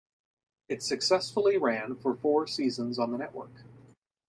[0.67, 3.51] It successfully ran for four seasons on the network.